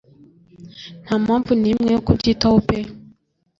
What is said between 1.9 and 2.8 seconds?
yo kubyitaho pe